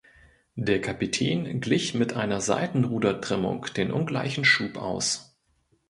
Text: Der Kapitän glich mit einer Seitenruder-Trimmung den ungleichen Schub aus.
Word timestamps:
Der 0.55 0.81
Kapitän 0.81 1.59
glich 1.61 1.93
mit 1.93 2.13
einer 2.13 2.41
Seitenruder-Trimmung 2.41 3.67
den 3.75 3.91
ungleichen 3.91 4.43
Schub 4.43 4.75
aus. 4.77 5.37